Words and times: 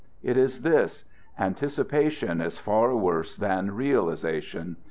It 0.23 0.35
is 0.35 0.61
this— 0.63 1.05
anticipation 1.47 2.41
is 2.41 2.57
far 2.57 2.95
worse 2.95 3.37
than 3.37 3.69
realiza 3.69 4.41
tion. 4.41 4.77